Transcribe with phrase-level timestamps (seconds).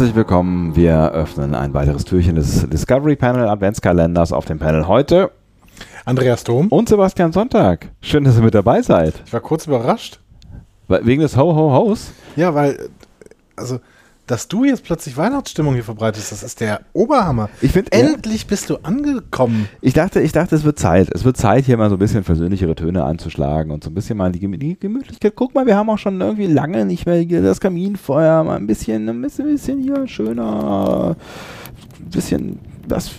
[0.00, 0.74] Herzlich willkommen.
[0.76, 5.30] Wir öffnen ein weiteres Türchen des Discovery Panel Adventskalenders auf dem Panel heute.
[6.06, 6.68] Andreas Dom.
[6.68, 7.90] Und Sebastian Sonntag.
[8.00, 9.22] Schön, dass ihr mit dabei seid.
[9.26, 10.18] Ich war kurz überrascht.
[10.88, 12.12] Wegen des Ho-Ho-Hos?
[12.34, 12.88] Ja, weil,
[13.56, 13.80] also,
[14.30, 17.50] dass du jetzt plötzlich Weihnachtsstimmung hier verbreitest, das ist der Oberhammer.
[17.60, 19.68] Ich finde, endlich bist du angekommen.
[19.80, 21.08] Ich dachte, ich dachte, es wird Zeit.
[21.12, 24.16] Es wird Zeit, hier mal so ein bisschen versöhnlichere Töne anzuschlagen und so ein bisschen
[24.16, 25.32] mal die, die Gemütlichkeit.
[25.34, 29.08] Guck mal, wir haben auch schon irgendwie lange nicht mehr das Kaminfeuer, mal ein bisschen,
[29.08, 31.16] ein bisschen, ein bisschen hier schöner,
[31.98, 33.10] ein bisschen das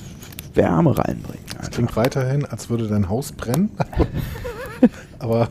[0.54, 1.46] Wärme reinbringen.
[1.62, 3.72] Es klingt weiterhin, als würde dein Haus brennen.
[5.20, 5.50] Aber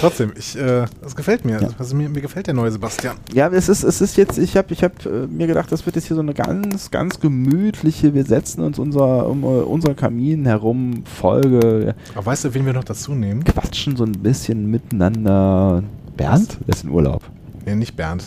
[0.00, 1.60] Trotzdem, ich, äh, das gefällt mir.
[1.60, 1.68] Ja.
[1.78, 2.08] Also mir.
[2.08, 3.16] Mir gefällt der neue Sebastian.
[3.32, 5.96] Ja, es ist, es ist jetzt, ich habe ich hab, äh, mir gedacht, das wird
[5.96, 10.46] jetzt hier so eine ganz, ganz gemütliche, wir setzen uns unser, um uh, unser Kamin
[10.46, 11.94] herum Folge.
[12.14, 13.44] Aber weißt du, wen wir noch dazu nehmen?
[13.44, 15.82] Quatschen so ein bisschen miteinander.
[16.16, 16.58] Bernd?
[16.66, 17.22] Der ist in Urlaub.
[17.64, 18.24] Nee, nicht Bernd.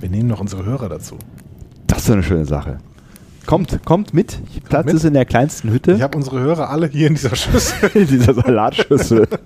[0.00, 1.16] Wir nehmen noch unsere Hörer dazu.
[1.86, 2.78] Das ist so eine schöne Sache.
[3.46, 4.38] Kommt, kommt mit.
[4.68, 4.94] Platz mit.
[4.94, 5.92] ist in der kleinsten Hütte.
[5.92, 7.90] Ich habe unsere Hörer alle hier in dieser Schüssel.
[7.94, 9.28] in dieser Salatschüssel.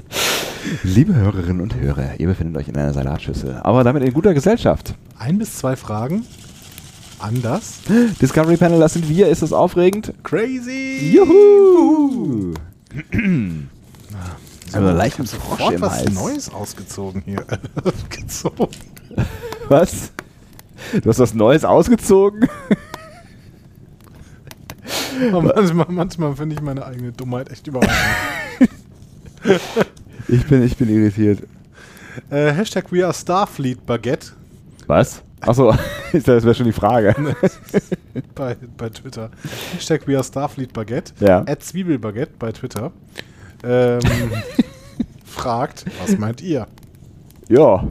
[0.82, 4.94] Liebe Hörerinnen und Hörer, ihr befindet euch in einer Salatschüssel, aber damit in guter Gesellschaft.
[5.18, 6.24] Ein bis zwei Fragen
[7.18, 7.80] an das
[8.20, 9.28] Discovery Panel, das sind wir.
[9.28, 10.12] Ist das aufregend?
[10.22, 11.12] Crazy!
[11.14, 12.54] Juhu!
[14.70, 16.12] so, also leicht im Frosch im was Hals.
[16.12, 17.44] Neues ausgezogen hier.
[19.68, 20.12] was?
[21.02, 22.48] Du hast was Neues ausgezogen?
[25.30, 27.96] manchmal, manchmal finde ich meine eigene Dummheit echt überraschend.
[30.28, 31.42] Ich bin, ich bin irritiert.
[32.30, 34.32] Äh, Hashtag We are Starfleet Baguette.
[34.86, 35.22] Was?
[35.40, 35.74] Achso,
[36.12, 37.14] das wäre schon die Frage.
[38.34, 39.30] bei, bei Twitter.
[39.74, 41.12] Hashtag We are Starfleet Baguette.
[41.20, 41.40] Ja.
[41.46, 42.92] At Zwiebelbaguette bei Twitter.
[43.64, 44.00] Ähm,
[45.24, 46.66] fragt, was meint ihr?
[47.48, 47.88] Ja.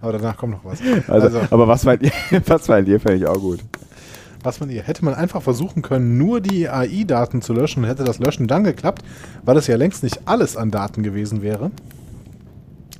[0.00, 0.80] Aber danach kommt noch was.
[1.08, 2.12] Also, also, aber was meint ihr?
[2.46, 3.00] Was meint ihr?
[3.00, 3.60] Fände ich auch gut
[4.44, 8.04] was man ihr hätte man einfach versuchen können, nur die AI-Daten zu löschen und hätte
[8.04, 9.02] das Löschen dann geklappt,
[9.44, 11.70] weil es ja längst nicht alles an Daten gewesen wäre.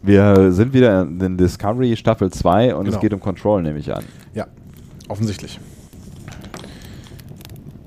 [0.02, 2.96] Wir sind wieder in Discovery Staffel 2 und genau.
[2.96, 4.04] es geht um Control, nehme ich an.
[4.34, 4.46] Ja,
[5.08, 5.60] offensichtlich.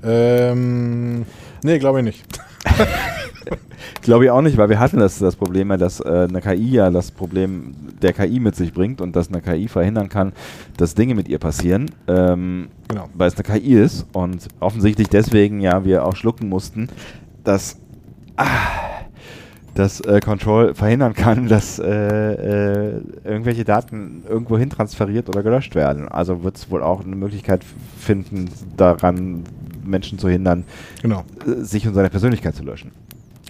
[0.02, 1.26] Ähm,
[1.62, 2.24] nee, glaube ich nicht.
[4.02, 6.90] Glaube ich auch nicht, weil wir hatten das, das Problem, dass äh, eine KI ja
[6.90, 10.32] das Problem der KI mit sich bringt und dass eine KI verhindern kann,
[10.76, 13.08] dass Dinge mit ihr passieren, ähm, genau.
[13.14, 16.88] weil es eine KI ist und offensichtlich deswegen ja wir auch schlucken mussten,
[17.44, 17.76] dass
[18.36, 18.46] ah,
[19.78, 25.74] das äh, Control verhindern kann, dass äh, äh, irgendwelche Daten irgendwo hin transferiert oder gelöscht
[25.74, 26.08] werden.
[26.08, 27.62] Also wird es wohl auch eine Möglichkeit
[27.98, 29.44] finden, daran
[29.84, 30.64] Menschen zu hindern,
[31.02, 31.24] genau.
[31.46, 32.90] Äh, sich und seine Persönlichkeit zu löschen.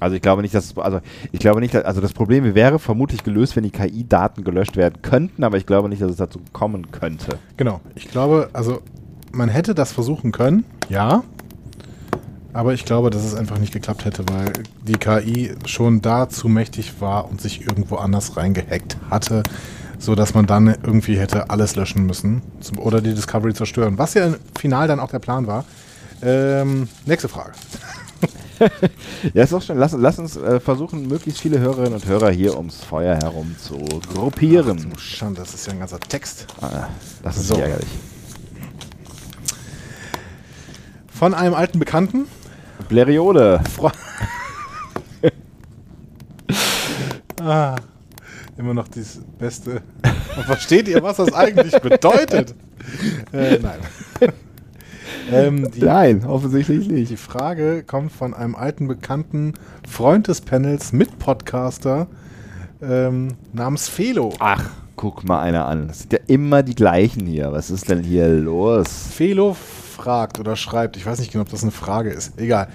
[0.01, 1.01] Also ich glaube nicht, dass also
[1.33, 5.03] ich glaube nicht, dass, also das Problem wäre vermutlich gelöst, wenn die KI-Daten gelöscht werden
[5.03, 7.39] könnten, aber ich glaube nicht, dass es dazu kommen könnte.
[7.57, 7.81] Genau.
[7.95, 8.81] Ich glaube, also
[9.33, 11.23] man hätte das versuchen können, ja.
[12.53, 16.49] Aber ich glaube, dass es einfach nicht geklappt hätte, weil die KI schon da zu
[16.49, 19.43] mächtig war und sich irgendwo anders reingehackt hatte,
[19.99, 22.43] sodass man dann irgendwie hätte alles löschen müssen
[22.79, 23.99] oder die Discovery zerstören.
[23.99, 25.65] Was ja Final dann auch der Plan war.
[26.23, 27.53] Ähm, nächste Frage.
[29.35, 29.79] ja, ist auch schon.
[29.79, 33.79] Lass, lass uns äh, versuchen, möglichst viele Hörerinnen und Hörer hier ums Feuer herum zu
[34.13, 34.93] gruppieren.
[34.95, 36.47] Ach, schon, das ist ja ein ganzer Text.
[36.61, 36.89] Ah,
[37.23, 37.57] das ist so.
[37.57, 37.89] ärgerlich.
[41.09, 42.27] Von einem alten Bekannten.
[42.89, 43.61] Bleriode.
[47.41, 47.77] ah,
[48.57, 49.83] immer noch das Beste.
[50.37, 52.55] Und versteht ihr, was das eigentlich bedeutet?
[53.33, 53.81] Äh, nein.
[55.33, 57.11] Ähm, die, Nein, offensichtlich nicht.
[57.11, 59.55] Die Frage kommt von einem alten bekannten
[59.89, 62.07] Freund des Panels, Mitpodcaster
[62.83, 64.33] ähm, namens Felo.
[64.39, 65.89] Ach, guck mal einer an.
[65.89, 67.53] Das sind ja immer die gleichen hier.
[67.53, 68.89] Was ist denn hier los?
[69.11, 72.39] Felo fragt oder schreibt, ich weiß nicht genau, ob das eine Frage ist.
[72.39, 72.69] Egal.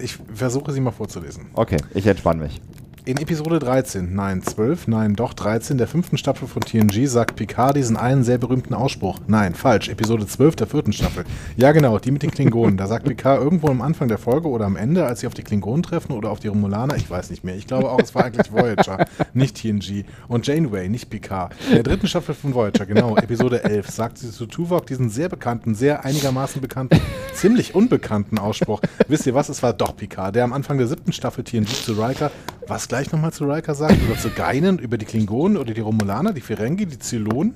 [0.00, 1.46] Ich versuche sie mal vorzulesen.
[1.54, 2.60] Okay, ich entspanne mich.
[3.08, 7.76] In Episode 13, nein 12, nein doch 13 der fünften Staffel von TNG sagt Picard
[7.76, 9.20] diesen einen sehr berühmten Ausspruch.
[9.28, 11.22] Nein, falsch, Episode 12 der vierten Staffel.
[11.56, 12.76] Ja genau, die mit den Klingonen.
[12.76, 15.44] Da sagt Picard irgendwo am Anfang der Folge oder am Ende, als sie auf die
[15.44, 17.54] Klingonen treffen oder auf die Romulaner, ich weiß nicht mehr.
[17.54, 20.04] Ich glaube auch, es war eigentlich Voyager, nicht TNG.
[20.26, 21.54] Und Janeway, nicht Picard.
[21.68, 25.28] In der dritten Staffel von Voyager, genau, Episode 11, sagt sie zu Tuvok diesen sehr
[25.28, 27.00] bekannten, sehr einigermaßen bekannten,
[27.34, 28.80] ziemlich unbekannten Ausspruch.
[29.06, 31.92] Wisst ihr was, es war doch Picard, der am Anfang der siebten Staffel TNG zu
[31.92, 32.32] Riker
[32.68, 36.32] was gleich nochmal zu Riker sagt, oder zu Geinen, über die Klingonen oder die Romulaner,
[36.32, 37.54] die Ferengi, die Zylonen.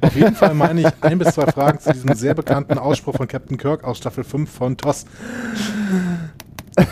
[0.00, 3.26] Auf jeden Fall meine ich ein bis zwei Fragen zu diesem sehr bekannten Ausspruch von
[3.26, 5.06] Captain Kirk aus Staffel 5 von TOS.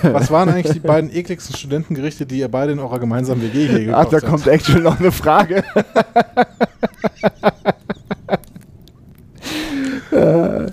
[0.02, 3.84] Was waren eigentlich die beiden ekligsten Studentengerichte, die ihr beide in eurer gemeinsamen WG hier
[3.84, 4.14] gekocht habt?
[4.14, 5.62] Ach, da kommt echt schon noch eine Frage.
[10.10, 10.66] ja,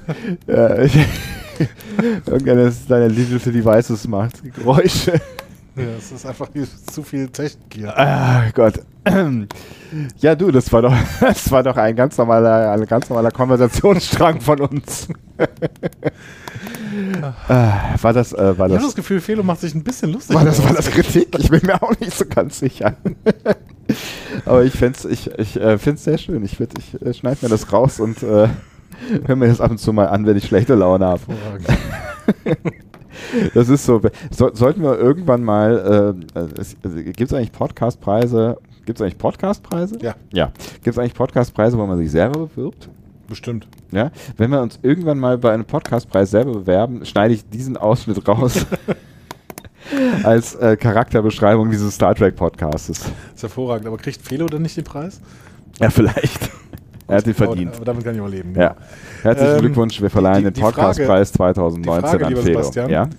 [0.47, 0.97] ja, ich,
[2.25, 5.19] irgendeines deiner Digital Devices macht Geräusche.
[5.77, 6.49] Ja, es ist einfach
[6.91, 7.97] zu viel Technik hier.
[7.97, 8.81] Ah, Gott.
[10.19, 14.41] Ja, du, das war doch, das war doch ein ganz normaler, ein ganz normaler Konversationsstrang
[14.41, 15.07] von uns.
[17.47, 20.11] ah, war das, äh, war ich das, habe das Gefühl, Felo macht sich ein bisschen
[20.11, 20.35] lustig.
[20.35, 21.29] war das, war das Kritik?
[21.39, 22.95] Ich bin mir auch nicht so ganz sicher.
[24.45, 26.43] Aber ich find's, ich, ich äh, find's sehr schön.
[26.43, 28.49] Ich, würd- ich äh, schneide mir das raus und äh,
[29.25, 31.21] höre mir das ab und zu mal an, wenn ich schlechte Laune habe.
[33.53, 34.01] Das ist so.
[34.31, 38.57] So, sollten wir irgendwann mal, äh, es, gibt es eigentlich Podcastpreise?
[38.85, 39.97] Gibt es eigentlich Podcastpreise?
[40.01, 40.15] Ja.
[40.31, 40.51] Ja.
[40.75, 42.89] Gibt es eigentlich Podcastpreise, wo man sich selber bewirbt?
[43.27, 43.67] Bestimmt.
[43.91, 44.11] Ja.
[44.37, 48.65] Wenn wir uns irgendwann mal bei einem Podcastpreis selber bewerben, schneide ich diesen Ausschnitt raus
[50.23, 53.11] als äh, Charakterbeschreibung dieses Star Trek Podcastes.
[53.35, 53.87] ist hervorragend.
[53.87, 55.19] Aber kriegt Felo dann nicht den Preis?
[55.79, 56.49] Ja, vielleicht.
[57.07, 57.75] Er hat ihn verdient.
[57.75, 58.53] Aber, damit kann ich auch leben.
[58.55, 58.75] Ja.
[59.23, 62.43] Herzlichen Ähm, Glückwunsch, wir verleihen die- den die Frage- Podcastpreis 2019 die Frage, an.
[62.43, 62.89] Sebastian.
[62.89, 63.09] Ja?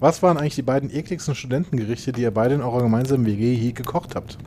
[0.00, 3.72] Was waren eigentlich die beiden ekligsten Studentengerichte, die ihr beide in eurer gemeinsamen WG je
[3.72, 4.38] gekocht habt?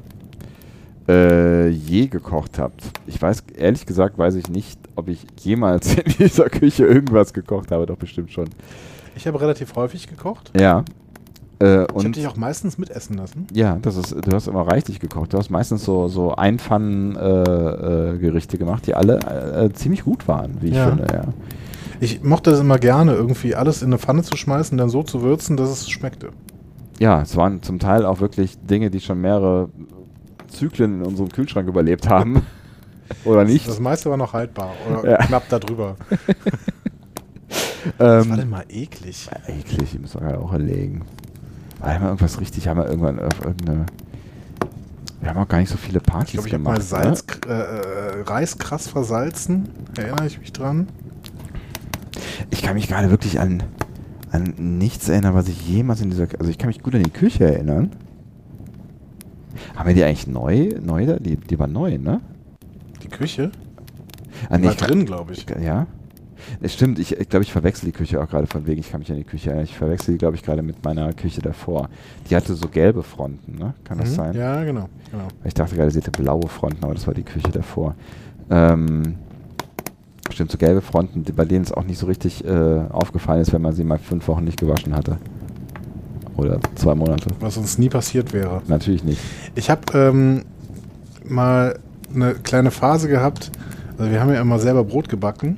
[1.09, 2.83] äh, je gekocht habt.
[3.05, 7.71] Ich weiß, ehrlich gesagt, weiß ich nicht, ob ich jemals in dieser Küche irgendwas gekocht
[7.71, 8.49] habe, doch bestimmt schon.
[9.15, 10.51] Ich habe relativ häufig gekocht.
[10.59, 10.83] Ja.
[11.59, 13.47] Äh, Ich habe dich auch meistens mitessen lassen.
[13.53, 15.33] ja, das ist, du hast immer reichlich gekocht.
[15.33, 20.57] Du hast meistens so, so Einpfannen-Gerichte äh, Gerichte gemacht, die alle äh, ziemlich gut waren,
[20.61, 20.89] wie ich Ja.
[20.89, 21.23] finde, ja.
[21.99, 25.23] Ich mochte das immer gerne, irgendwie alles in eine Pfanne zu schmeißen, dann so zu
[25.23, 26.29] würzen, dass es schmeckte.
[26.99, 29.69] Ja, es waren zum Teil auch wirklich Dinge, die schon mehrere
[30.47, 32.43] Zyklen in unserem Kühlschrank überlebt haben.
[33.25, 33.67] Oder nicht?
[33.67, 35.17] Das meiste war noch haltbar oder Ja.
[35.17, 35.95] knapp darüber.
[37.99, 39.29] Ähm, war denn mal eklig?
[39.47, 41.03] Eklig, ich muss man ja auch erlegen.
[41.79, 43.85] War ja mal irgendwas richtig, haben wir irgendwann auf irgendeine.
[45.21, 46.77] Wir haben auch gar nicht so viele Ich Partys ich habe gemacht.
[46.77, 49.69] mal Salz, äh, äh, Reis krass versalzen.
[49.97, 50.77] Erinnere ich mich dran?
[50.79, 50.87] Ne?
[52.51, 53.63] Ich kann mich gerade wirklich an,
[54.31, 56.27] an nichts erinnern, was ich jemals in dieser.
[56.39, 57.91] Also ich kann mich gut an die Küche erinnern.
[59.75, 60.69] Haben wir die eigentlich neu?
[60.81, 61.17] Neu da?
[61.19, 62.21] Die, die war neu, ne?
[63.03, 63.51] Die Küche?
[64.49, 65.45] Ah, Die nee, war ich drin, glaube ich.
[65.61, 65.87] Ja.
[66.61, 68.99] Es stimmt, ich, ich glaube, ich verwechsel die Küche auch gerade von wegen, ich kann
[68.99, 69.65] mich an die Küche erinnern.
[69.65, 71.89] Ich verwechsel die, glaube ich, gerade mit meiner Küche davor.
[72.29, 73.73] Die hatte so gelbe Fronten, ne?
[73.83, 74.15] Kann das Mhm.
[74.15, 74.33] sein?
[74.35, 74.89] Ja, genau.
[75.11, 75.27] genau.
[75.43, 77.95] Ich dachte gerade, sie hätte blaue Fronten, aber das war die Küche davor.
[78.49, 79.15] Ähm,
[80.31, 82.49] stimmt, so gelbe Fronten, bei denen es auch nicht so richtig äh,
[82.89, 85.17] aufgefallen ist, wenn man sie mal fünf Wochen nicht gewaschen hatte.
[86.37, 87.29] Oder zwei Monate.
[87.39, 88.61] Was uns nie passiert wäre.
[88.67, 89.19] Natürlich nicht.
[89.55, 90.43] Ich habe ähm,
[91.27, 91.79] mal
[92.13, 93.51] eine kleine Phase gehabt.
[93.97, 95.57] Also wir haben ja immer selber Brot gebacken.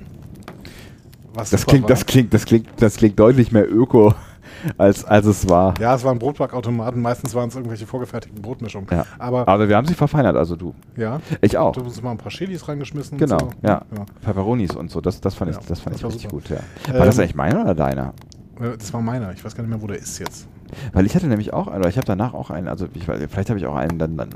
[1.33, 1.89] Was Das klingt, war.
[1.89, 4.13] das klingt, das klingt, das klingt deutlich mehr öko,
[4.77, 5.73] als, als es war.
[5.79, 7.01] Ja, es waren Brotbackautomaten.
[7.01, 8.87] Meistens waren es irgendwelche vorgefertigten Brotmischungen.
[8.91, 9.05] Ja.
[9.19, 10.73] Aber Aber wir haben sie verfeinert, also du.
[10.97, 11.73] ja, Ich auch.
[11.73, 13.17] du hast uns mal ein paar Chilis reingeschmissen.
[13.17, 13.49] Genau, so.
[13.61, 13.81] ja.
[14.23, 16.35] Pepperonis und so, das, das fand Ja, ich, das fand das ich richtig super.
[16.35, 16.93] gut, ja.
[16.97, 18.13] War das Ähm, eigentlich meiner oder deiner?
[18.59, 19.31] Äh, Das war meiner.
[19.33, 20.47] Ich weiß gar nicht mehr, wo der ist jetzt.
[20.93, 23.49] Weil ich hatte nämlich auch, oder ich habe danach auch einen, also ich, weiß- vielleicht
[23.49, 24.29] habe ich auch einen dann, dann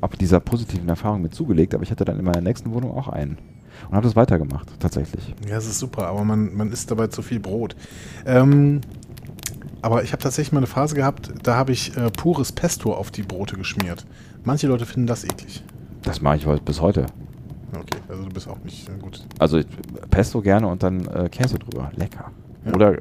[0.00, 3.08] ab dieser positiven Erfahrung mit zugelegt, aber ich hatte dann in meiner nächsten Wohnung auch
[3.08, 3.38] einen.
[3.88, 5.34] Und habe das weitergemacht, tatsächlich.
[5.48, 7.74] Ja, es ist super, aber man, man isst dabei zu viel Brot.
[8.26, 8.80] Ähm,
[9.82, 13.10] aber ich habe tatsächlich mal eine Phase gehabt, da habe ich äh, pures Pesto auf
[13.10, 14.04] die Brote geschmiert.
[14.44, 15.62] Manche Leute finden das eklig.
[16.02, 17.06] Das mache ich bis heute.
[17.72, 19.24] Okay, also du bist auch nicht äh, gut.
[19.38, 19.60] Also
[20.10, 21.90] Pesto gerne und dann äh, Käse drüber.
[21.96, 22.30] Lecker.
[22.66, 22.74] Ja.
[22.74, 23.00] Oder äh,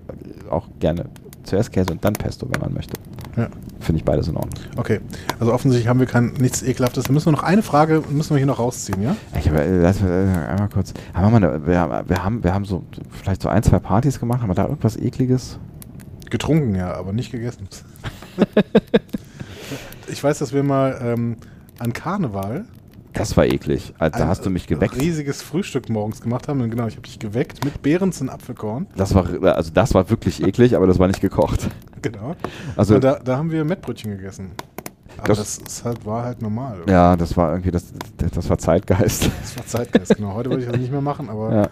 [0.50, 1.06] auch gerne
[1.44, 2.94] zuerst Käse und dann Pesto, wenn man möchte.
[3.36, 3.48] Ja.
[3.80, 4.54] Finde ich beides in Ordnung.
[4.78, 5.00] Okay,
[5.40, 7.06] also offensichtlich haben wir kein nichts ekelhaftes.
[7.06, 9.16] Dann müssen wir noch eine Frage müssen wir hier noch rausziehen, ja?
[9.40, 10.94] Ich habe, äh, lass äh, einmal kurz.
[11.14, 13.80] Haben wir, mal eine, wir, haben- wir, haben, wir haben so vielleicht so ein, zwei
[13.80, 14.42] Partys gemacht.
[14.42, 15.58] Haben wir da irgendwas Ekliges?
[16.30, 17.68] Getrunken, ja, aber nicht gegessen.
[20.08, 21.38] ich weiß, dass wir mal ähm,
[21.80, 22.66] an Karneval
[23.14, 23.94] Das war eklig.
[24.00, 24.96] Äh, Da hast du mich geweckt.
[25.00, 26.62] riesiges Frühstück morgens gemacht haben.
[26.62, 28.88] Und genau, ich habe dich geweckt mit Beerens und Apfelkorn.
[28.96, 29.26] Das war,
[29.56, 31.68] also das war wirklich eklig, aber das war nicht gekocht.
[32.02, 32.36] Genau.
[32.78, 34.52] Also und da, da haben wir Mettbrötchen gegessen.
[35.18, 36.78] Aber Das- das, ist halt, war halt normal.
[36.88, 37.86] ja, das war irgendwie, das,
[38.18, 39.30] das war Zeitgeist.
[39.42, 40.34] Das war Zeitgeist, genau.
[40.34, 41.70] Heute würde ich das nicht mehr machen, aber Ja.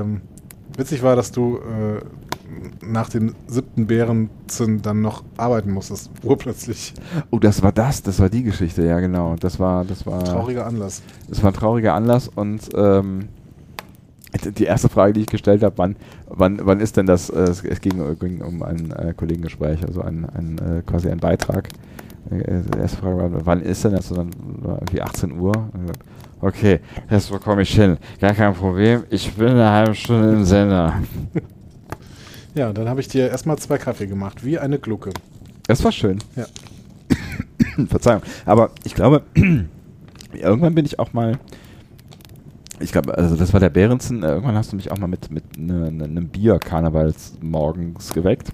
[0.00, 0.22] ähm,
[0.78, 2.00] witzig war, dass du äh,
[2.90, 6.10] nach dem siebten Bärenzinn dann noch arbeiten musstest.
[6.22, 6.94] Urplötzlich.
[7.30, 9.36] Oh, das war das, das war die Geschichte, ja genau.
[9.38, 11.02] Das war, das war, Trauriger Anlass.
[11.28, 13.28] das war ein trauriger Anlass und ähm,
[14.58, 17.30] die erste Frage, die ich gestellt habe, wann, wann, wann ist denn das?
[17.30, 21.68] Äh, es, ging, ging um ein äh, Kollegengespräch, also ein, ein äh, quasi ein Beitrag.
[22.30, 24.10] Äh, die erste Frage war, wann ist denn das?
[24.10, 24.30] Und dann
[24.64, 25.52] war irgendwie 18 Uhr.
[26.40, 27.96] Okay, das bekomme ich hin.
[28.20, 29.04] Gar kein Problem.
[29.10, 30.94] Ich bin eine halbe Stunde im Sender.
[32.54, 35.10] Ja, dann habe ich dir erstmal zwei Kaffee gemacht, wie eine Glucke.
[35.66, 36.18] Das war schön.
[36.36, 36.46] Ja.
[37.86, 38.22] Verzeihung.
[38.46, 39.22] Aber ich glaube,
[40.32, 41.38] irgendwann bin ich auch mal
[42.78, 44.22] Ich glaube, also das war der Behrensen.
[44.22, 48.12] Äh, irgendwann hast du mich auch mal mit, mit ne, ne, einem Bier karnevals morgens
[48.12, 48.50] geweckt.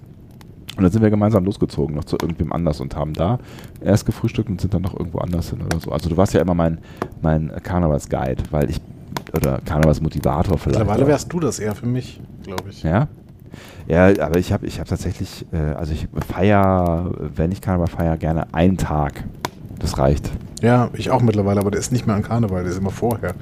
[0.77, 3.39] Und dann sind wir gemeinsam losgezogen, noch zu irgendwem anders und haben da
[3.83, 5.91] erst gefrühstückt und sind dann noch irgendwo anders hin oder so.
[5.91, 6.79] Also du warst ja immer mein,
[7.21, 8.81] mein Karnevalsguide, weil ich,
[9.35, 10.79] oder Karnevalsmotivator vielleicht.
[10.79, 12.83] Mittlerweile wärst du das eher für mich, glaube ich.
[12.83, 13.09] Ja?
[13.87, 18.17] Ja, aber ich habe ich hab tatsächlich, äh, also ich feier, wenn ich Karneval feier,
[18.17, 19.25] gerne einen Tag.
[19.79, 20.31] Das reicht.
[20.61, 23.35] Ja, ich auch mittlerweile, aber der ist nicht mehr an Karneval, der ist immer vorher.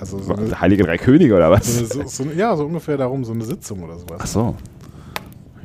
[0.00, 1.66] Also so eine, Heilige Drei Könige oder was?
[1.66, 4.20] So eine, so, so, ja, so ungefähr darum, so eine Sitzung oder sowas.
[4.20, 4.56] Ach so.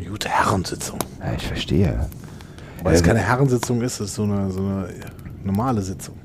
[0.08, 1.00] Gute Herrensitzung.
[1.20, 2.08] Ja, ich verstehe.
[2.84, 4.90] Weil es keine Herrensitzung ist, es ist so eine, so eine
[5.44, 6.16] normale Sitzung.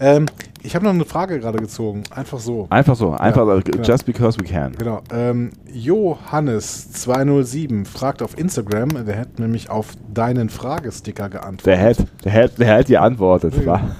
[0.00, 0.26] Ähm,
[0.64, 2.02] ich habe noch eine Frage gerade gezogen.
[2.10, 2.66] Einfach so.
[2.70, 3.12] Einfach so.
[3.12, 3.84] Einfach ja, genau.
[3.84, 4.72] just because we can.
[4.72, 5.02] Genau.
[5.12, 11.66] Ähm, Johannes207 fragt auf Instagram, der hat nämlich auf deinen Fragesticker geantwortet.
[11.66, 13.54] Der hat, der hat, der hat geantwortet.
[13.62, 13.94] Ja.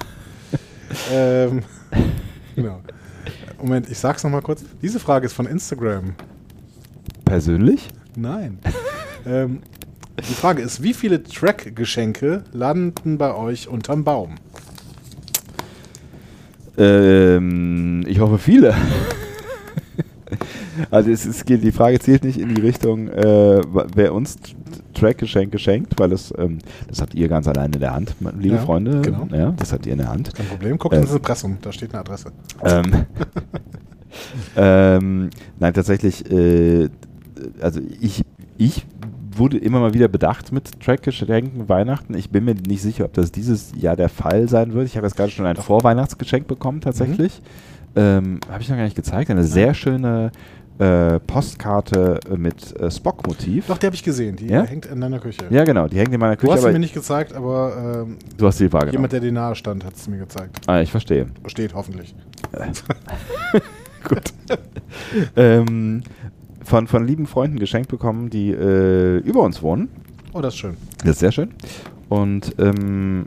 [1.13, 1.61] ähm,
[2.57, 2.81] genau.
[3.61, 4.65] Moment, ich sag's nochmal kurz.
[4.81, 6.15] Diese Frage ist von Instagram.
[7.27, 7.91] Persönlich?
[8.17, 8.59] Nein.
[9.27, 9.61] ähm,
[10.19, 14.37] die Frage ist, wie viele Track-Geschenke landen bei euch unterm Baum?
[16.77, 18.75] Ähm, ich hoffe viele.
[20.91, 23.61] also es, es, geht, die Frage zielt nicht in die Richtung, äh,
[23.95, 24.37] wer uns
[24.95, 28.63] Track-Geschenke schenkt, weil es, ähm, das habt ihr ganz allein in der Hand, liebe ja,
[28.63, 29.03] Freunde.
[29.03, 29.29] Genau.
[29.33, 30.35] Ja, das habt ihr in der Hand.
[30.35, 32.33] Kein Problem, guckt äh, ins Impressum, da steht eine Adresse.
[32.63, 33.07] Ähm,
[34.57, 36.89] ähm, nein, tatsächlich, äh,
[37.61, 38.25] also ich,
[38.57, 38.87] ich
[39.39, 42.15] wurde immer mal wieder bedacht mit Trackgeschenken Weihnachten.
[42.15, 44.87] Ich bin mir nicht sicher, ob das dieses Jahr der Fall sein wird.
[44.87, 47.41] Ich habe jetzt gerade schon ein Vorweihnachtsgeschenk bekommen, tatsächlich.
[47.95, 48.01] Mhm.
[48.01, 49.31] Ähm, habe ich noch gar nicht gezeigt.
[49.31, 50.33] Eine sehr schöne
[50.79, 53.67] äh, Postkarte mit äh, Spock-Motiv.
[53.69, 54.37] Doch, die habe ich gesehen.
[54.37, 54.65] Die ja?
[54.65, 55.45] hängt in deiner Küche.
[55.51, 55.87] Ja, genau.
[55.87, 56.49] Die hängt in meiner Küche.
[56.49, 58.95] Du hast sie mir nicht gezeigt, aber ähm, du hast sie wahrgenommen.
[58.95, 60.61] Jemand, der dir nahe stand, hat es mir gezeigt.
[60.67, 61.29] Ah, ich verstehe.
[61.47, 62.15] Steht hoffentlich.
[64.05, 64.35] Gut.
[65.37, 66.03] ähm,
[66.65, 69.89] von, von lieben Freunden geschenkt bekommen, die äh, über uns wohnen.
[70.33, 70.77] Oh, das ist schön.
[70.99, 71.51] Das ist sehr schön.
[72.09, 73.25] Und ähm,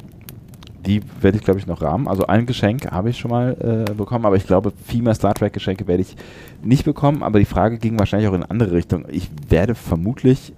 [0.86, 2.08] die werde ich, glaube ich, noch rahmen.
[2.08, 5.34] Also ein Geschenk habe ich schon mal äh, bekommen, aber ich glaube, viel mehr Star
[5.34, 6.16] Trek-Geschenke werde ich
[6.64, 7.24] nicht bekommen.
[7.24, 9.06] Aber die Frage ging wahrscheinlich auch in eine andere Richtung.
[9.10, 10.54] Ich werde vermutlich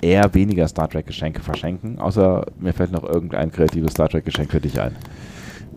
[0.00, 4.80] eher weniger Star Trek-Geschenke verschenken, außer mir fällt noch irgendein kreatives Star Trek-Geschenk für dich
[4.80, 4.96] ein.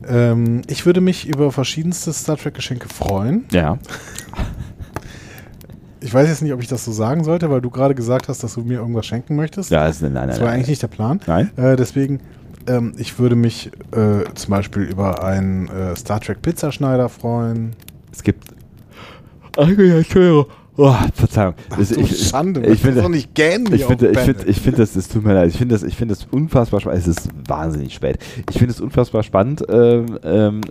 [0.08, 3.46] Ähm, ich würde mich über verschiedenste Star Trek-Geschenke freuen.
[3.52, 3.78] Ja.
[6.04, 8.44] Ich weiß jetzt nicht, ob ich das so sagen sollte, weil du gerade gesagt hast,
[8.44, 9.72] dass du mir irgendwas schenken möchtest.
[9.72, 11.22] Ja, ist, nein, nein, das war nein, eigentlich nicht der Plan.
[11.26, 11.50] Nein.
[11.56, 12.20] Äh, deswegen,
[12.68, 17.76] ähm, ich würde mich äh, zum Beispiel über einen äh, Star Trek Pizzaschneider freuen.
[18.12, 18.44] Es gibt.
[19.56, 20.48] Ach, ja, Entschuldigung.
[20.76, 21.54] Oh, Verzeihung.
[21.70, 24.78] Ach, das, ich, Schande, ich finde doch nicht gähnen Ich finde, ich finde, ich finde,
[24.80, 25.50] das, das tut mir leid.
[25.50, 27.00] Ich finde das, ich finde das unfassbar spannend.
[27.00, 28.18] Es ist wahnsinnig spät.
[28.50, 30.62] Ich finde es unfassbar spannend, ähm, ähm,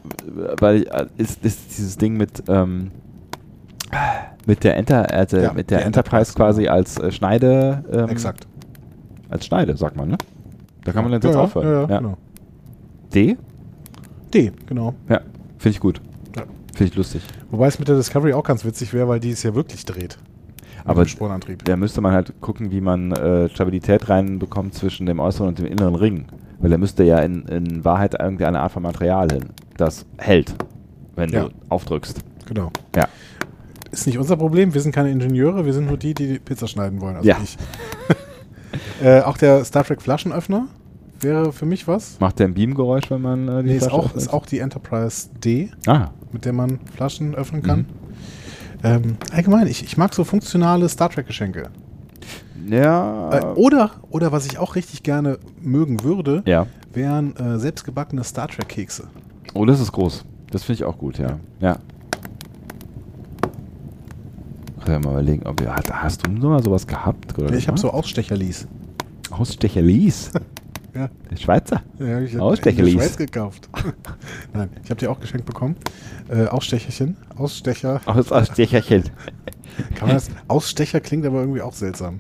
[0.59, 2.91] weil äh, ist, ist dieses Ding mit ähm,
[4.47, 6.75] mit der, Enter, also ja, mit der Enterprise, Enterprise quasi genau.
[6.75, 7.85] als äh, Schneide.
[7.93, 8.47] Ähm, Exakt.
[9.29, 10.19] Als Schneide, sagt man, ne?
[10.85, 11.91] Da kann man dann jetzt ja, aufhören.
[11.91, 12.17] Ja, genau.
[13.15, 13.37] D?
[14.35, 14.95] D, genau.
[15.09, 15.21] Ja,
[15.59, 16.01] finde ich gut.
[16.75, 17.23] Finde ich lustig.
[17.51, 20.19] Wobei es mit der Discovery auch ganz witzig wäre, weil die es ja wirklich dreht.
[20.85, 21.05] Aber
[21.65, 25.67] da müsste man halt gucken, wie man äh, Stabilität reinbekommt zwischen dem äußeren und dem
[25.67, 26.25] inneren Ring.
[26.59, 29.45] Weil da müsste ja in, in Wahrheit irgendeine Art von Material hin,
[29.77, 30.55] das hält,
[31.15, 31.45] wenn ja.
[31.45, 32.21] du aufdrückst.
[32.47, 32.71] Genau.
[32.97, 33.07] Ja.
[33.93, 37.01] Ist nicht unser Problem, wir sind keine Ingenieure, wir sind nur die, die, Pizza schneiden
[37.01, 37.17] wollen.
[37.17, 37.37] Also ja.
[37.43, 37.59] ich.
[39.05, 40.67] äh, auch der Star Trek Flaschenöffner
[41.21, 42.19] wäre für mich was.
[42.19, 44.23] Macht der ein Beamgeräusch, wenn man äh, die nee, Flasche ist auch, öffnet?
[44.23, 46.09] ist auch die Enterprise D, ah.
[46.33, 47.81] mit der man Flaschen öffnen kann.
[47.81, 47.87] Mhm.
[48.83, 51.71] Ähm, allgemein, ich, ich mag so funktionale Star Trek-Geschenke.
[52.67, 53.31] Ja.
[53.31, 56.67] Äh, oder, oder was ich auch richtig gerne mögen würde, ja.
[56.93, 59.05] wären äh, selbstgebackene Star Trek-Kekse.
[59.55, 60.25] Oh, das ist groß.
[60.51, 61.39] Das finde ich auch gut, ja.
[61.61, 61.79] Ja.
[64.85, 67.39] Kann ja mal überlegen, ob, hast du mal sowas gehabt?
[67.39, 68.67] Oder ich habe so Ausstecherlies.
[69.31, 70.33] Ausstecherlies?
[70.95, 71.09] ja.
[71.31, 71.83] Der Schweizer?
[72.01, 73.69] Ja, ich habe in der Schweiz gekauft.
[74.53, 75.77] Nein, ich habe die auch geschenkt bekommen.
[76.29, 77.17] Äh, Ausstecherchen.
[77.37, 78.01] Ausstecher.
[78.07, 79.05] Aus, Ausstecherchen.
[79.95, 80.31] Kann man das?
[80.49, 82.19] Ausstecher klingt aber irgendwie auch seltsam.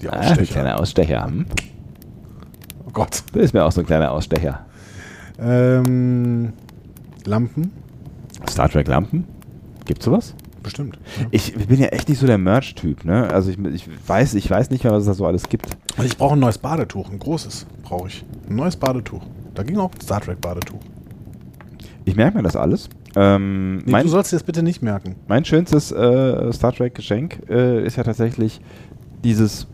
[0.00, 0.32] Die Ausstecher.
[0.32, 1.24] Ah, die kleine Ausstecher.
[1.24, 1.46] Hm?
[2.86, 3.22] Oh Gott.
[3.32, 4.66] Das ist mir auch so ein kleiner Ausstecher.
[5.38, 6.52] Ähm,
[7.24, 7.72] Lampen.
[8.50, 9.24] Star Trek Lampen?
[9.86, 10.34] Gibt's sowas?
[10.66, 10.98] Bestimmt.
[11.20, 11.26] Ja.
[11.30, 13.30] Ich bin ja echt nicht so der Merch-Typ, ne?
[13.30, 15.68] Also ich, ich, weiß, ich weiß nicht mehr, was es da so alles gibt.
[15.96, 18.24] Also ich brauche ein neues Badetuch, ein großes brauche ich.
[18.50, 19.22] Ein neues Badetuch.
[19.54, 20.80] Da ging auch ein Star Trek Badetuch.
[22.04, 22.88] Ich merke mir das alles.
[23.14, 25.14] Ähm, nee, mein, du sollst dir das bitte nicht merken.
[25.28, 28.60] Mein schönstes äh, Star Trek Geschenk äh, ist ja tatsächlich
[29.22, 29.68] dieses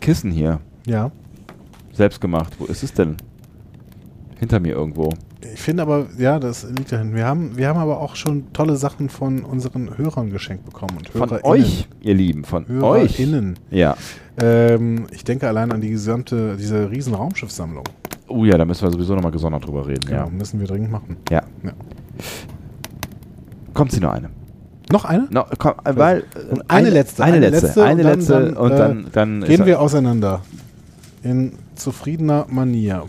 [0.00, 0.58] Kissen hier.
[0.86, 1.12] Ja.
[1.92, 2.54] Selbst gemacht.
[2.58, 3.18] Wo ist es denn?
[4.38, 5.10] Hinter mir irgendwo.
[5.52, 7.14] Ich finde aber, ja, das liegt dahin.
[7.14, 10.96] Wir haben, wir haben aber auch schon tolle Sachen von unseren Hörern geschenkt bekommen.
[10.98, 13.20] Und von euch, ihr Lieben, von euch.
[13.20, 13.58] Innen.
[13.70, 13.96] Ja.
[14.40, 17.84] Ähm, ich denke allein an die gesamte, diese riesen Raumschiffsammlung.
[18.28, 20.06] Oh ja, da müssen wir sowieso nochmal gesondert drüber reden.
[20.06, 20.30] Genau, ja.
[20.30, 21.16] müssen wir dringend machen.
[21.30, 21.42] Ja.
[21.62, 21.72] ja.
[23.74, 24.30] Kommt sie nur eine?
[24.90, 25.26] Noch eine?
[25.30, 27.24] No, komm, weil, und eine, eine, letzte.
[27.24, 30.42] Eine, letzte, eine letzte und dann, dann, dann gehen wir auseinander.
[31.22, 33.04] In zufriedener Manier.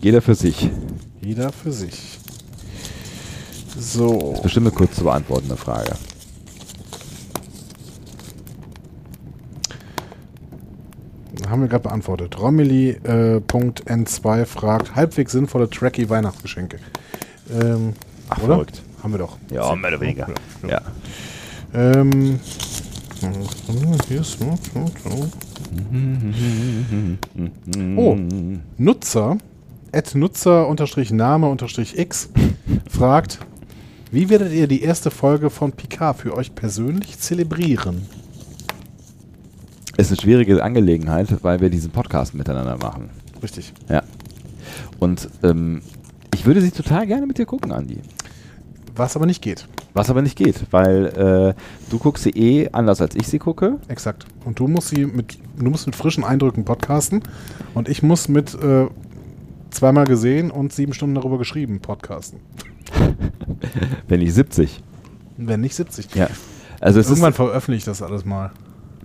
[0.00, 0.70] Jeder für sich.
[1.20, 2.18] Jeder für sich.
[3.78, 4.30] So.
[4.30, 5.92] Das ist bestimmt eine kurz zu beantwortende Frage.
[11.48, 12.38] Haben wir gerade beantwortet.
[12.38, 16.78] Romilly.n2 äh, fragt, halbwegs sinnvolle Tracky Weihnachtsgeschenke.
[17.50, 17.94] Ähm,
[18.28, 18.54] Ach, oder?
[18.54, 18.82] verrückt.
[19.02, 19.36] Haben wir doch.
[19.50, 20.28] Ja, mehr oder weniger.
[20.62, 20.68] Ja.
[20.68, 20.80] ja.
[21.72, 22.40] Ähm,
[24.08, 24.38] hier ist
[27.96, 28.16] Oh,
[28.78, 29.38] Nutzer,
[30.14, 32.28] Nutzer-Name-X
[32.88, 33.38] fragt,
[34.12, 38.06] wie werdet ihr die erste Folge von Picard für euch persönlich zelebrieren?
[39.96, 43.10] Es ist eine schwierige Angelegenheit, weil wir diesen Podcast miteinander machen.
[43.42, 43.72] Richtig.
[43.88, 44.02] Ja.
[44.98, 45.82] Und ähm,
[46.34, 47.98] ich würde sie total gerne mit dir gucken, Andi.
[48.96, 49.66] Was aber nicht geht.
[49.92, 51.54] Was aber nicht geht, weil äh,
[51.90, 53.78] du guckst sie eh anders als ich sie gucke.
[53.88, 54.26] Exakt.
[54.44, 57.22] Und du musst sie mit, du musst mit frischen Eindrücken podcasten
[57.74, 58.86] und ich muss mit äh,
[59.70, 62.40] zweimal gesehen und sieben Stunden darüber geschrieben podcasten.
[64.08, 64.82] Wenn nicht 70.
[65.36, 66.14] Wenn nicht 70.
[66.14, 66.28] Ja.
[66.80, 68.52] Also Irgendwann veröffentliche ich das alles mal.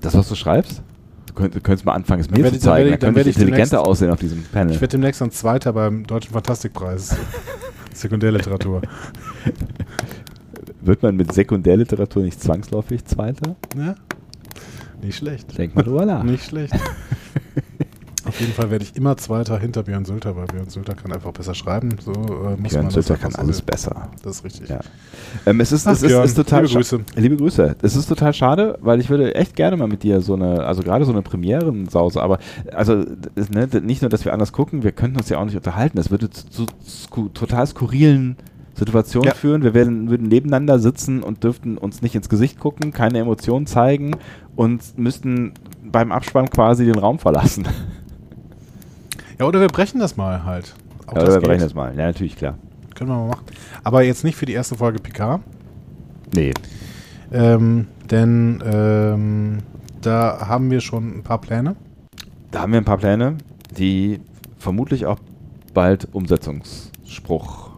[0.01, 0.81] Das, was du schreibst?
[1.27, 2.91] Du könntest, könntest mal anfangen, es mir zu zeigen.
[2.91, 4.73] Dann, dann, werde ich, intelligenter aussehen auf diesem Panel.
[4.73, 7.15] Ich werde demnächst dann Zweiter beim Deutschen Fantastikpreis.
[7.93, 8.81] Sekundärliteratur.
[10.81, 13.55] Wird man mit Sekundärliteratur nicht zwangsläufig Zweiter?
[13.75, 13.95] Ja.
[15.01, 15.57] Nicht schlecht.
[15.57, 16.23] Denk mal drüber nach.
[16.23, 16.73] Nicht schlecht.
[18.35, 21.31] Auf jeden Fall werde ich immer Zweiter hinter Björn Sülter, weil Björn Sülter kann einfach
[21.31, 21.95] besser schreiben.
[22.03, 23.65] So, äh, muss Björn Sülter kann alles sehen.
[23.65, 24.09] besser.
[24.23, 24.67] Das ist richtig.
[24.67, 24.81] Ja.
[25.45, 26.99] Ähm, es ist, Ach, es ist, ist, total liebe Grüße.
[27.15, 27.77] Liebe Grüße.
[27.81, 30.83] Es ist total schade, weil ich würde echt gerne mal mit dir so eine, also
[30.83, 32.39] gerade so eine Premierensause, aber
[32.73, 35.95] also ne, nicht nur, dass wir anders gucken, wir könnten uns ja auch nicht unterhalten.
[35.95, 38.35] Das würde zu, zu total skurrilen
[38.73, 39.33] Situationen ja.
[39.33, 39.63] führen.
[39.63, 44.17] Wir werden, würden nebeneinander sitzen und dürften uns nicht ins Gesicht gucken, keine Emotionen zeigen
[44.57, 45.53] und müssten
[45.89, 47.65] beim Abspann quasi den Raum verlassen.
[49.39, 50.75] Ja, oder wir brechen das mal halt.
[51.07, 51.49] Auch ja, oder wir geht.
[51.49, 51.91] brechen das mal.
[51.95, 52.57] Ja, natürlich, klar.
[52.95, 53.45] Können wir mal machen.
[53.83, 55.41] Aber jetzt nicht für die erste Folge PK.
[56.33, 56.53] Nee.
[57.31, 59.57] Ähm, denn ähm,
[60.01, 61.75] da haben wir schon ein paar Pläne.
[62.51, 63.37] Da haben wir ein paar Pläne,
[63.77, 64.21] die
[64.57, 65.19] vermutlich auch
[65.73, 67.71] bald Umsetzungsspruch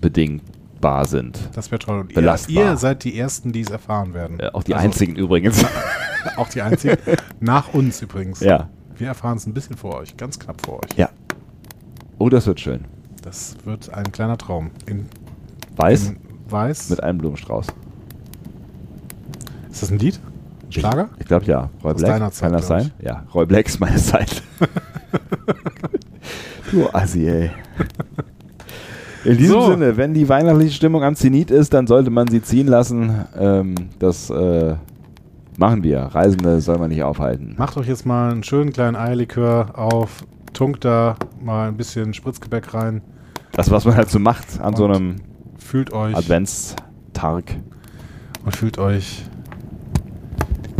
[0.00, 1.38] bedingbar sind.
[1.54, 2.00] Das wäre toll.
[2.00, 4.40] Und ihr, ihr, seid die Ersten, die es erfahren werden.
[4.40, 5.64] Äh, auch die also, einzigen übrigens.
[6.36, 6.96] auch die einzigen.
[7.40, 8.40] Nach uns übrigens.
[8.40, 8.70] Ja.
[8.98, 10.96] Wir erfahren es ein bisschen vor euch, ganz knapp vor euch.
[10.96, 11.08] Ja.
[12.18, 12.80] Oh, das wird schön.
[13.22, 14.72] Das wird ein kleiner Traum.
[14.86, 15.06] In
[15.76, 16.08] Weiß?
[16.08, 16.16] In
[16.48, 16.90] Weiß.
[16.90, 17.68] Mit einem Blumenstrauß.
[19.70, 20.18] Ist das ein Lied?
[20.70, 21.10] Schlager?
[21.14, 21.70] Ich, ich glaube ja.
[21.84, 22.32] Roy Aus Black.
[22.32, 22.90] Zeit, Kann das sein?
[22.98, 23.06] Ich.
[23.06, 24.42] Ja, Roy Black ist meine Zeit.
[26.72, 27.50] du Assi, ey.
[29.24, 29.70] In diesem so.
[29.70, 33.26] Sinne, wenn die weihnachtliche Stimmung am Zenit ist, dann sollte man sie ziehen lassen.
[33.38, 34.74] Ähm, das äh,
[35.58, 35.98] Machen wir.
[35.98, 37.56] Reisende soll man nicht aufhalten.
[37.58, 42.72] Macht euch jetzt mal einen schönen kleinen Eierlikör auf, tunkt da mal ein bisschen Spritzgebäck
[42.74, 43.02] rein.
[43.50, 45.16] Das, was man halt so macht an und so einem
[45.58, 47.56] fühlt euch Adventstag.
[48.44, 49.24] Und fühlt euch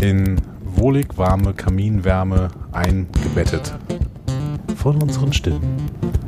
[0.01, 3.77] in wohlig warme Kaminwärme eingebettet.
[4.77, 5.77] Von unseren Stimmen,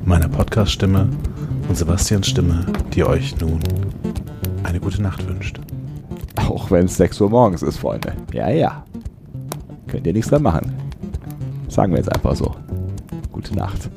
[0.05, 1.09] meiner Podcast-Stimme
[1.69, 3.61] und Sebastians Stimme, die euch nun
[4.65, 5.61] eine gute Nacht wünscht.
[6.48, 8.12] Auch wenn es 6 Uhr morgens ist, Freunde.
[8.33, 8.85] Ja, ja.
[9.87, 10.72] Könnt ihr nichts dran machen.
[11.68, 12.55] Sagen wir jetzt einfach so.
[13.33, 13.88] Gute Nacht.